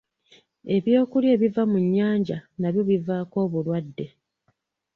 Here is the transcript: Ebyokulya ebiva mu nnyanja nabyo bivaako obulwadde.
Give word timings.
Ebyokulya 0.75 1.29
ebiva 1.35 1.63
mu 1.71 1.77
nnyanja 1.85 2.37
nabyo 2.59 2.81
bivaako 2.89 3.37
obulwadde. 3.45 4.05